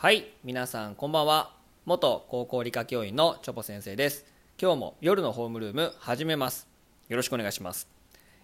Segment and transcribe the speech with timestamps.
[0.00, 1.50] はい皆さんこんばんは。
[1.84, 4.26] 元高校理科教員のチョポ先生です。
[4.56, 6.68] 今日も夜のホームルーム始めます。
[7.08, 7.88] よろしくお願いします。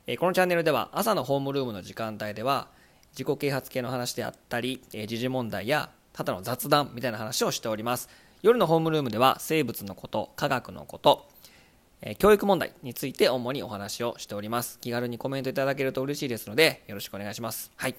[0.09, 2.67] えこのチャンネルでは朝のホームルームの時間帯では
[3.12, 8.09] 自己啓発系の話であったりえ時事問題やただの雑談みたいな話をしております。
[8.43, 11.29] 夜のホームルームでは生物のこと科学のこと
[12.03, 14.81] え教育問題について主にお話をしております。
[14.81, 17.71] 気軽にコメントいただけると嬉しいですのでよろしくお願いします。
[17.77, 17.95] はい。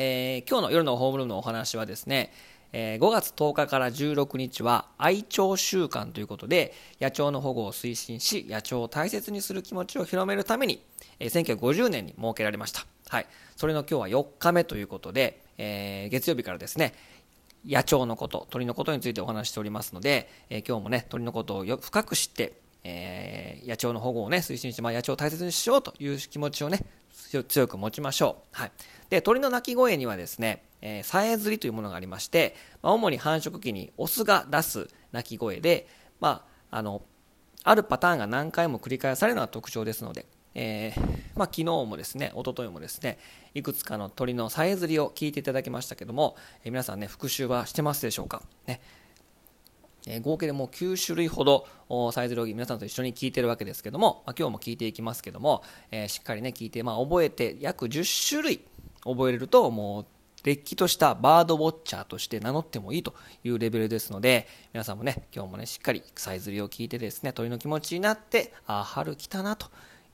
[0.00, 2.32] えー、今日の夜のホームルームのお話はですね、
[2.72, 10.80] えー、5月10日から16日は愛鳥週間ということで野鳥の保護を推進し野鳥を大切にする気持ちを広めるために、
[11.18, 16.94] えー、1950年に設けられました、はい、それの今日は4日目ということで、えー、月曜日からですね
[17.66, 22.52] 野鳥のこと鳥のことについてお話しておりますので、えー、今日もね鳥のことをよ深く知って
[22.84, 26.86] えー、野鳥の保護をね推進して、まあ、野鳥を大切にしようという気持ちをね
[27.44, 28.56] 強く持ちましょう。
[28.56, 28.72] はい、
[29.10, 35.86] で鳥の鳴き声にはですね、えー、さえずりというものがありまして、まあ、主に繁殖期にオスが出す鳴き声で、
[36.20, 37.02] まあ、あの
[37.64, 41.00] あるパターンが何回も繰り返されるのが特徴ですので、えー、
[41.36, 43.18] まあ、昨日もですね、一昨日もですね、
[43.54, 48.42] いくつかの鳥のさえずりを聞いていただきましたけども、えー、皆さんね、復習はしてますでしょうか？
[48.66, 48.80] ね
[50.06, 51.66] え合計でもう9種類ほど
[52.12, 58.60] サイズロギ皆さんと一緒に聞いてるわけですけども、まあ、今日も聞いていきますけども、え、しっかりね聞いて、まあ、覚えて約10種類
[59.04, 60.06] 覚えれるともう
[60.44, 69.66] れっきとしたバードウォッチャーとして名乗ってもいいというレベルですので皆さんもね今日もねしっかりさえずりを聞いてですね鳥の気持ちになってああ春来たなと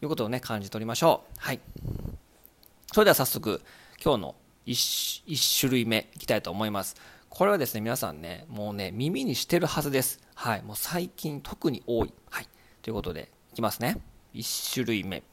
[0.02, 1.34] いうことをね感じ取りましょう。
[1.38, 1.60] はい。
[2.92, 3.60] それでは早速
[4.02, 4.34] 今日の
[4.66, 6.96] 1, 1種類目いきたいと思います。
[7.34, 10.20] これはですね、皆さんね、もうね、耳にしてるはずです。
[10.36, 10.62] はい。
[10.62, 12.14] もう最近特に多い。
[12.30, 12.48] はい。
[12.80, 13.98] ということで、いきますね。
[14.34, 15.24] 1種類目。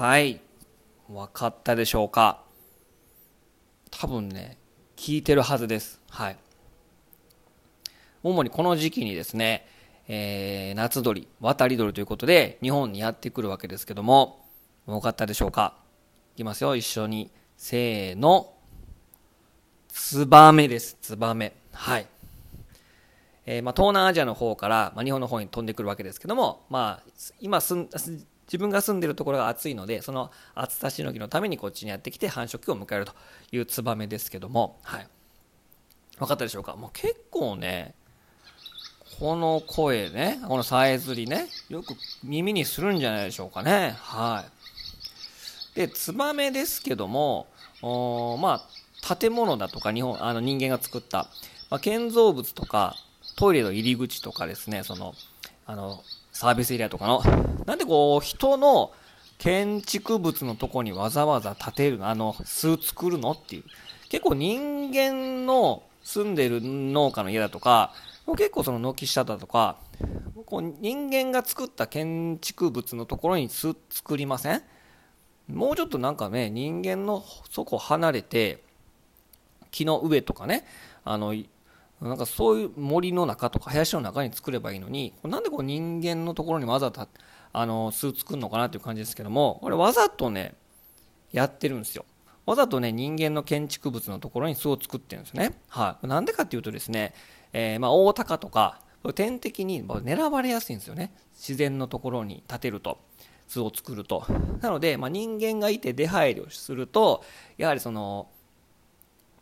[0.00, 0.40] はい。
[1.10, 2.42] 分かったでしょうか？
[3.90, 4.56] 多分ね
[4.96, 6.00] 聞いてるはずです。
[6.08, 6.38] はい。
[8.22, 9.66] 主にこの時期にですね、
[10.08, 14.42] えー、夏鳥渡り鳥ということで日本にやってくるわけですけども
[14.86, 15.76] 分かったでしょうか？
[16.34, 16.74] いきますよ。
[16.76, 17.30] 一緒に。
[17.58, 18.54] せーの。
[19.88, 20.96] ツバメです。
[21.02, 21.52] ツバメ。
[21.72, 22.06] はい。
[23.44, 27.88] えー、まあ、東南アジアの方から、まあ、日本の方に飛んでくるわけですけども、まあ、今すん
[28.50, 33.12] 自分が住んでるところが暑いのでその暑さしのぎのためにこっちにやってきて繁殖期を迎えると
[33.52, 35.06] いうツバメですけども、はい、
[36.18, 36.74] 分かったでしょうか？
[36.74, 37.94] もう結構ね
[39.20, 41.94] この声ねこのさえずりねよく
[42.24, 43.94] 耳にするんじゃないでしょうかね。
[43.96, 44.44] は
[45.74, 45.76] い。
[45.76, 47.46] でツバメですけども
[47.82, 48.66] おま
[49.00, 51.28] あ建物だとか日本あの人間が作った、
[51.70, 52.96] まあ、建造物とか
[53.36, 55.14] トイレの入り口とかですねその
[55.66, 56.02] あの
[56.40, 57.22] サービスエリアとかの、
[57.66, 58.92] なんでこう、人の
[59.36, 63.32] 建築物のとこにわざわざ建てるの、あの、巣作るの？
[63.32, 63.64] っていう。
[64.08, 67.92] 結構人間の住んでる農家の家だとか、
[68.38, 69.76] 結構その軒下だとか、
[70.46, 74.62] こう人間が作った建築物のところに巣作りません？
[75.46, 78.62] もうちょっとなんかね、人間のそこ離れて、
[79.70, 80.64] 木の上とかね、
[81.04, 81.34] あの、
[82.00, 87.06] なんかそういう森の中とか林の中に作ればいいのに、なんでこう人間のところにわざと
[87.52, 90.54] あの巣作るのかなっていう感じですけども、これわざとね、
[91.32, 92.04] やってるんですよ。
[92.46, 95.52] わざとね、人間の建築物のところに巣を作ってるんですね。
[95.68, 96.06] はい。
[96.06, 97.14] なんでかっていうとですね、
[97.52, 98.80] えー、まあ、大鷹とか、
[99.14, 101.12] 天敵に狙われやすいんですよね。
[101.34, 102.98] 自然のところに建てると。
[103.46, 104.24] 巣を作ると。
[104.60, 107.24] なので、まあ、人間がいて出入りをすると、
[107.56, 108.28] やはりその、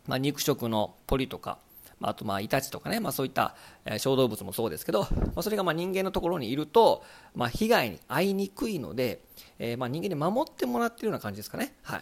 [0.07, 1.59] まあ、肉食の鳥とか、
[2.01, 3.55] あとまあイタチとかね、まあ、そういった
[3.97, 5.07] 小動物もそうですけど、ま
[5.37, 7.03] あ、それがまあ人間のところにいると、
[7.35, 9.21] まあ、被害に遭いにくいので、
[9.57, 11.73] えー、まあ人間に守ってもらっているような感じですかね。
[11.83, 12.01] はい、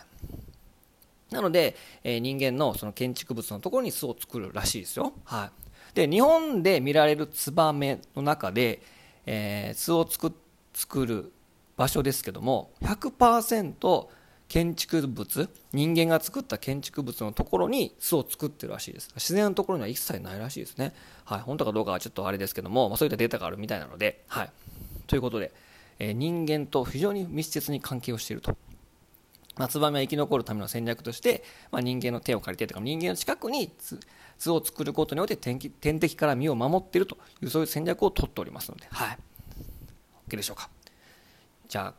[1.32, 5.14] なので、えー、人間のその建築物のところに巣を作るらしいですよ。
[5.26, 5.52] は
[5.94, 8.82] い、で日本で見られるツバメの中で、
[9.26, 10.34] えー、巣を作
[10.74, 11.32] 作る
[11.76, 14.08] 場所ですけども100%
[14.48, 19.10] 建築物人間が作った建築物のところに巣を作ってるらしいです。
[19.16, 20.94] 自然のところには一切ないらしいですね。
[21.26, 21.40] はい。
[21.42, 24.52] 本当かどうかはちょっとあれですけども、まあ、そういったデータがあるみたいなのではい。
[25.08, 25.52] ということで、
[26.00, 28.56] えー、人間と非常に密接に関係をしていると。
[29.58, 33.72] まあ、ツバメは生き残るための戦略として、まあ、人間の手を借りてとか人間の近くに
[34.38, 39.18] 巣を作ることによって天天敵から身を守っているというそういう戦略を取っておりますので、はい、
[40.30, 40.70] OK でしょうか。
[41.68, 41.94] じゃあ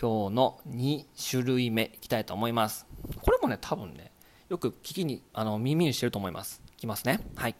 [0.00, 2.86] 今日の2種類目いきたいと思います。
[3.22, 4.12] これもね多分ね
[4.48, 6.62] よく聞きにあの耳にしてると思います。
[6.72, 7.20] いきますね。
[7.36, 7.54] はい。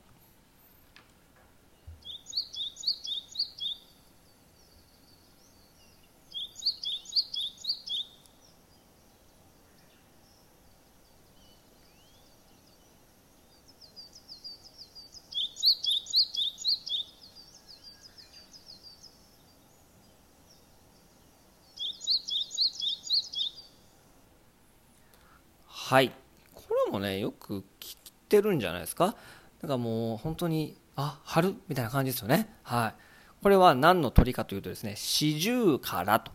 [25.90, 26.12] はい。
[26.54, 27.96] これもねよく聞い
[28.28, 29.16] てるんじゃないですか？
[29.60, 31.56] だかもう本当にあ春？
[31.66, 32.48] みたいな感じですよね。
[32.62, 33.42] はい。
[33.42, 36.30] これは何の鳥かというとですね四十からと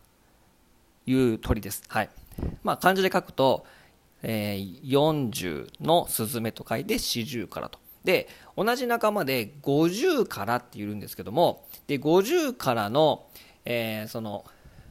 [1.06, 1.84] いう鳥です。
[1.88, 2.10] はい。
[2.64, 3.66] まあ漢字で書くと、
[4.24, 7.80] えー、40のスズメと書いて四十からと。
[8.04, 13.26] で同じ仲間で50からっていうんですけどもで50からの、
[13.64, 14.44] えー、その、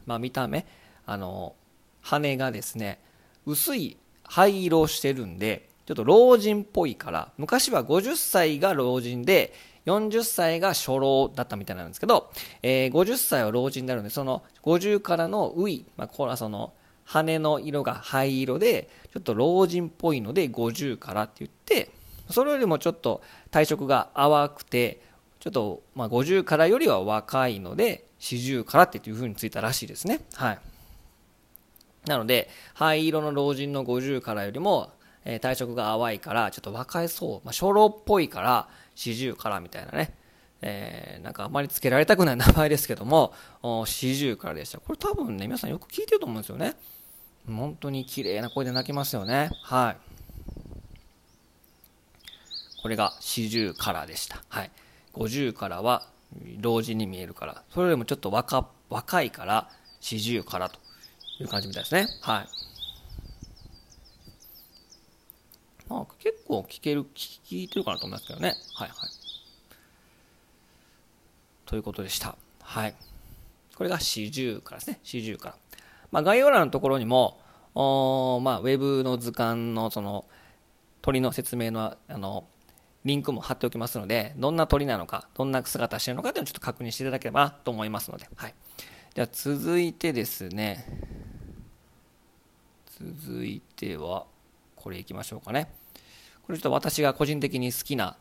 [0.07, 0.65] まあ、見た目
[1.05, 1.55] あの
[2.01, 2.99] 羽がですね
[3.45, 9.53] 薄い灰色をしてるんで、ちょっと老人っぽいから、昔は50歳が老人で、
[9.87, 12.31] 40歳が初老だったみたいなんですけど、
[12.63, 16.73] えー、50歳は老人になるんで、その50からのウイ、まあ、これはその
[17.05, 21.91] 羽の色が灰色で、ちょっと老人っぽいので50からって言って、
[22.31, 25.03] それよりもちょっと体色が淡くて、
[25.39, 30.21] ちょっとまあ50からよりは若いので、40からっていう風についたらしいですね。
[30.33, 30.59] はい。
[32.07, 34.93] なので、灰色の老人の50からよりも、
[35.25, 40.15] えー、体色が淡いから、ちょっと若いそう、まあ、初老っぽいから、40からみたいなね、
[40.61, 44.79] えー、なんかあまり付けられたくない名前ですけども、 40からでした。
[44.79, 46.75] これ多分ね、皆さんよく聞いてると思うんですよね。
[47.47, 49.51] 本当に綺麗な声で泣きますよね。
[49.63, 49.97] はい。
[52.83, 54.43] これが40からでした。
[54.49, 54.71] はい。
[55.15, 56.07] 50からは
[56.61, 59.71] 老人に見えるから、それよりもちょっと若若いから
[60.01, 60.79] 40からと
[61.41, 62.07] いう感じみたいですね。
[62.21, 62.49] はい。
[65.89, 68.55] まあ、結構聞ける、聞いてるかなと思いますけどね。
[68.75, 68.99] はいはい。
[71.67, 72.37] ということでした。
[72.61, 72.95] はい。
[73.77, 75.01] これが四十からですね。
[75.03, 75.57] 四十から。
[76.11, 77.41] まあ、概要欄のところにも、
[77.75, 80.25] おまあ、ウェブの図鑑のその
[81.03, 82.45] 鳥の説明のあの
[83.05, 88.55] リンクも貼っておきますので、どんな鳥なのか、どんな姿してるのかというのをちょっと確認していただければと思いますので、はい。
[89.15, 90.87] じゃ続いてですね、
[93.01, 94.27] 続いては、
[94.77, 95.69] これいきましょうかね。
[96.47, 98.17] これちょっと私が個人的に好きな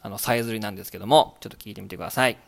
[0.00, 2.38] あのさえずりなんですけども、ちょっと聞いてみてください。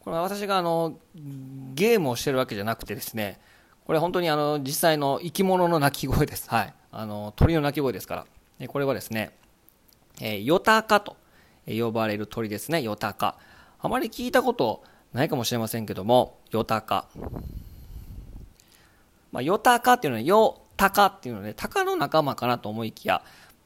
[0.00, 0.98] これは私があの
[1.74, 3.40] ゲームをしてるわけじゃなくてですね、
[3.86, 6.48] これ本当にあの実際の生き物の鳴き声です。
[6.48, 6.74] はい。
[6.90, 8.26] あの鳥の鳴き声ですか
[8.60, 8.68] ら。
[8.68, 9.36] これはですね、
[10.20, 11.16] えー、ヨタカと
[11.66, 13.36] 呼ばれる鳥ですね、ヨタカ。
[13.80, 17.08] あまり聞いたことないかもしれませんけども、ヨタカ。
[19.32, 23.22] まあ、ヨタカっていうのは、ヨタカっていうのはね、タカの仲間かなと思いきや、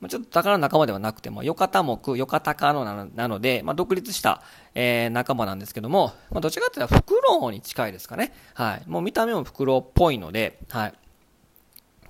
[0.06, 4.42] ちょっと宝の仲間ではなくても、ヨカタ目、ヨカタカのなので、まあ、独立した、
[4.74, 8.32] えー、仲間なんですけども、まあ、どっちかっていうとフクロウに近いですかね。
[8.54, 8.82] はい。
[8.86, 10.94] もう見た目もフクロウっぽいので、はい。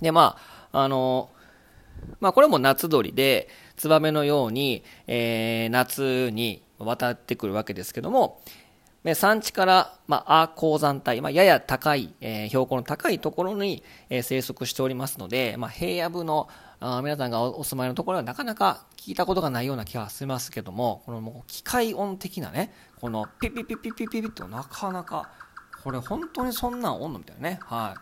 [0.02, 0.37] で、ま
[0.73, 8.42] あ、あのー、まあ、これも夏鳥で、ツバメのように、えー、夏に渡ってくるわけですけども、
[9.14, 16.49] 山地から、まあ、ア鉱山帯、まあ、やや高い、えー、標高の高いところに、えー、生息しておりますので、まあ、平野部の
[16.80, 25.30] あ皆さんがお住まいのところはなかなか聞いたことがないような気がしますけども、このもう機械音的なね、このピピピピピピピってなかなか、
[25.82, 27.58] これ本当にそんなんおんのみたいなね。
[27.64, 27.99] はい。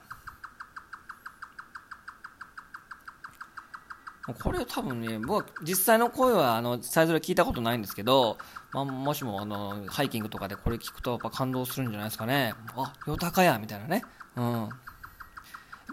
[4.43, 8.39] これ多分ね、僕は実際の声はあのサイズで聞いたことないんですけど、
[8.73, 12.55] まあ、もしもあのハイキングとかでこれ聞くとやっぱ感動するんじゃないですかね。
[12.77, 14.03] あ、ヨタカやみたいなね。
[14.35, 14.45] うん。
[14.45, 14.69] やっ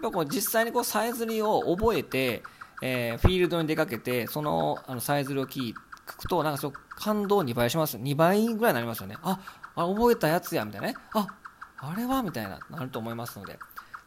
[0.02, 2.42] ぱこう実際にこうさえずりを覚えて、
[2.82, 5.74] えー、フィールドに出かけて、そのあのさえずりを聞
[6.06, 7.96] くと、なんかそう感動2倍します。
[7.96, 9.16] 2倍ぐらいになりますよね。
[9.22, 9.40] あ、
[9.74, 10.94] あ覚えたやつや、みたいなね。
[11.14, 11.28] あ、
[11.78, 13.58] あれはみたいな、なると思いますので、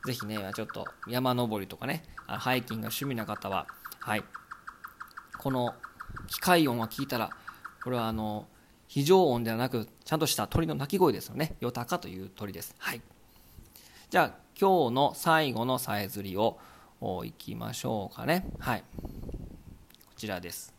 [0.06, 3.68] ぜひね、ちょっと山登りとかね、ハイキングが趣味な方は、
[4.00, 4.24] はい。
[5.38, 5.76] この
[6.28, 7.32] 機械音が聞いたら、
[7.84, 8.48] これはあの、
[8.88, 11.56] 非常音ではなく、ちゃんとした鳥の鳴き声ですよね。
[11.60, 12.76] ヨタカという鳥です。
[12.80, 13.02] はい。
[14.10, 16.58] じゃあ、今日の最後のさえずりを
[17.26, 18.84] いきましょうかねはい
[20.06, 20.74] こちらです。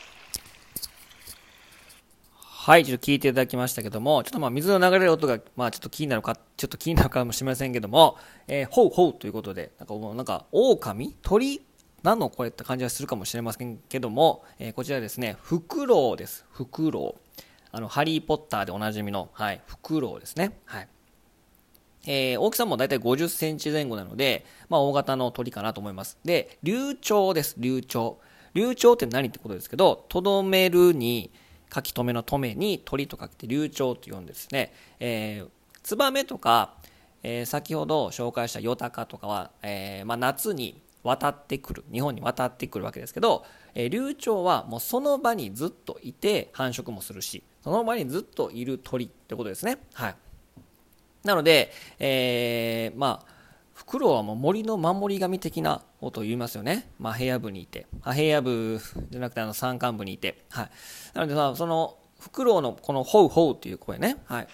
[2.68, 11.16] はい、ちょっと聞いていただきましたけども、ちょっとまあ水の流れる音が、まあちょっと気になるか、ちょっと気になるかもしれませんけども、えー、ほうほうということで、なんかもうなんか、狼？
[11.22, 11.62] 鳥？
[12.02, 12.28] 何の？
[12.28, 16.44] 声って感じがするかもしれませんけども、えー、こちらですね、フクロウです。
[16.50, 17.42] フクロウ。
[17.72, 20.58] あの、ハリーポッターでおなじみの、はい、フクロウですね。
[20.66, 20.88] はい。
[22.06, 26.18] えー、大きさもだいたい50センチ前後なので、まあ大型の鳥かなと思います。
[26.22, 28.16] で、流鳥です、流鳥。
[28.52, 31.30] 流鳥って何ってことですけど、とどめるに、
[31.74, 35.48] 書き留めの留めに鳥と書けて流鳥と呼んでですね、えー、
[35.82, 36.74] ツバメとか、
[37.22, 43.44] えー、先ほど紹介したヨタカとかは、えー、まあ、夏に渡ってくる日本に渡ってくるわけですけど、
[43.74, 49.78] えー、流鳥はもうその場にずっといて繁殖もするしその場にずっといる鳥ってことですね。
[49.94, 50.16] はい。
[51.24, 53.37] なので、え、まあ
[53.78, 56.90] フクロウはもう森の守り神的なことを言いますよね。
[56.98, 57.86] まあ、平野部にいて。
[58.02, 60.44] あ平野部じゃなくてあの山間部にいて。
[60.50, 60.70] はい。
[61.14, 64.16] なのでさ、その、フクロウのこのホウホウっていう声ね。
[64.24, 64.48] はい。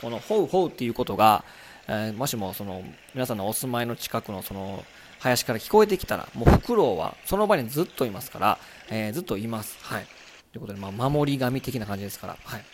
[0.00, 1.44] このホウホウっていうことが、
[1.86, 2.82] えー、もしもその、
[3.12, 4.82] 皆さんのお住まいの近くのその、
[5.18, 8.58] 林から聞こえてきたら、もうフクロウはその場にずっといますから、
[8.88, 9.76] えー、ずっといます。
[9.82, 10.06] はい。
[10.52, 12.38] ということで、まあ、守り神的な感じですから。
[12.42, 12.64] はい。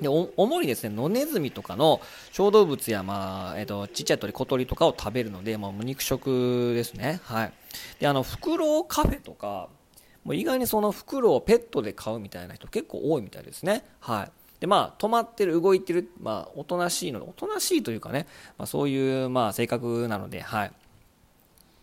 [0.00, 2.00] で、主にですね、野ネズミとかの
[2.32, 7.20] 小動物や、まあ、えっ、ー、と、ちっちゃい鳥、小鳥とかを食べるので、まあ、肉食ですね。
[7.24, 7.52] はい。
[8.00, 9.68] で、あの、フクロウカフェとか、
[10.24, 13.84] もう意外にそのフクロウをペットで飼うみたいな人結構多いみたいですね。
[14.00, 14.32] はい。
[14.60, 20.72] で、まあ、止まってる、動いてる、まあ、おとなしいので、おとなしいというかね、まあ、そういう、まあ、性格なので、はい。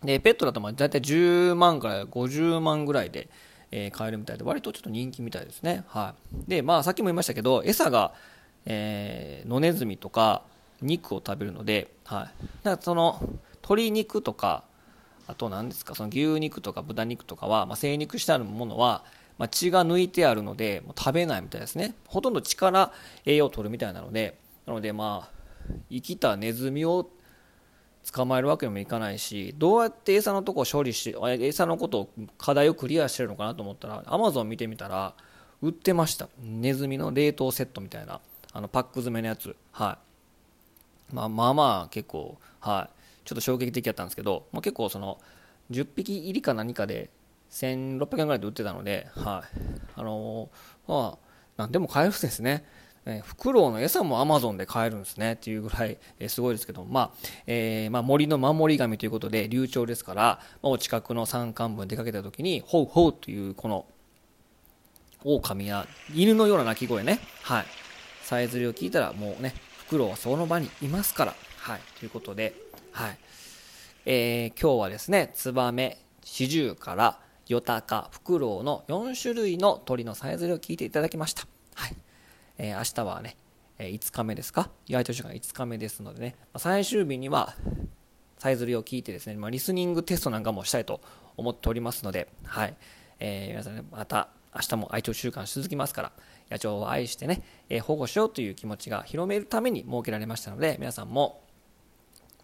[0.02, 3.28] で、ペットだと、まあ、大体10万から50万ぐらいで、
[3.72, 5.84] えー、買えるみたいで、割とちょっと人気みたいですね。
[5.88, 6.14] は
[6.46, 6.50] い。
[6.50, 8.12] で、まあ、さっきも言いましたけど、餌が、
[8.66, 10.42] えー、野ネズミとか
[10.80, 12.44] 肉を食べるので、はい。
[12.62, 13.20] だからその、
[13.62, 14.64] 鶏肉とか、
[15.26, 19.04] あと何ですか、その牛肉とか豚肉とかは、まあ、生肉してあるものは、
[19.38, 21.94] まあ、血が抜いてあるので、もう食べないみたいですね。
[22.06, 22.92] ほとんど血から
[23.24, 25.42] 栄養を取るみたいなので、なのでまあ、
[25.90, 27.08] 生きたネズミを
[28.10, 35.14] 捕まえるわけにもいかないしどうやって餌のとこ処理して餌のことを課題をクリアしてるのかなと思ったらアマゾン見てみたら
[35.62, 36.28] 売ってました。
[36.42, 38.20] ネズミの冷凍セットみたいな
[38.52, 39.54] あのパック詰めのやつ。
[39.70, 39.98] は
[41.12, 41.14] い。
[41.14, 42.98] まあまあまあ結構はい。
[43.24, 45.20] ちょっと衝撃的だったんですけど、まあ、結構その
[45.70, 47.10] 10匹入りか何かで
[47.52, 49.58] 1600円ぐらいで売ってたのではい。
[49.94, 51.18] あのー、まあ
[51.56, 52.64] 何でも買えるんですね。
[53.04, 57.10] え、フクロウの餌もアマゾンで買えるんですねっていうぐらい、 え、すごいですけど、まあ
[57.46, 60.22] えーまあ、森の守り神ということで流暢ですから、
[60.62, 63.86] まあ、お近くの山間部に出かけた時にホウホウというこの
[65.24, 67.66] 狼や犬のような鳴き声ね、はい、
[68.22, 72.54] さえずりを聞いたらもうねフクロウはその場にいますから、はい、ということで、
[72.92, 73.18] はい。
[74.04, 81.46] えー、今日はですねツバメシジュウからヨタカフクロウの4種類の鳥のさえずりを聞いていただきました。
[81.74, 81.96] はい。
[82.58, 83.36] えー、明日はね、
[83.78, 84.70] えー、5日目ですか？
[84.86, 87.54] 意外と時間5日目ですのでね、ま、最終日には、
[88.38, 91.00] さえずりを聞いてですね、まあ、リスニングテストなんかもしたいと
[91.36, 92.74] 思っておりますので、はい。
[93.20, 96.12] えー、皆さんね、また明日も愛鳥週間続きますから、
[96.50, 101.40] 野鳥を愛してね、えー、保護しようという気持ちが広めるために設けられましたので、皆さんも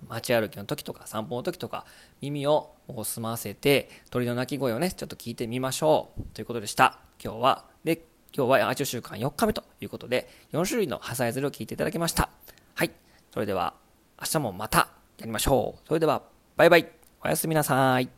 [0.06, 1.84] 街歩きの時とか散歩の時とか
[2.20, 7.00] 耳を澄ませて鳥の鳴き声をね、ちょっと聞いてみましょうということでした。
[7.22, 8.00] 今日は、で、
[8.36, 12.30] 今日はアーチ週間4日目ということで、4種類のハサイズルを聞いていただきました。
[12.74, 12.90] はい。
[13.32, 13.74] それでは、
[14.20, 15.88] 明日もまたやりましょう。
[15.88, 16.22] それでは、
[16.56, 16.88] バイバイ。
[17.24, 18.08] おやすみなさい。